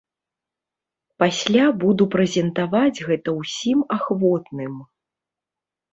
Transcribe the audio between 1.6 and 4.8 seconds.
буду прэзентаваць гэта ўсім ахвотным.